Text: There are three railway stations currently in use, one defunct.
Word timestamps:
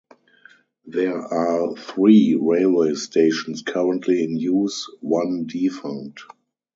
There 0.87 1.19
are 1.21 1.75
three 1.77 2.33
railway 2.33 2.95
stations 2.95 3.61
currently 3.61 4.23
in 4.23 4.35
use, 4.35 4.89
one 4.99 5.45
defunct. 5.45 6.23